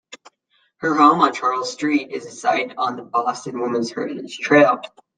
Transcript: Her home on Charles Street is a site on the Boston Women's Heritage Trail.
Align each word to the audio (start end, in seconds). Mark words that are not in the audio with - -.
Her 0.77 0.95
home 0.95 1.21
on 1.21 1.31
Charles 1.31 1.71
Street 1.71 2.09
is 2.09 2.25
a 2.25 2.31
site 2.31 2.73
on 2.75 2.95
the 2.95 3.03
Boston 3.03 3.61
Women's 3.61 3.91
Heritage 3.91 4.39
Trail. 4.39 4.81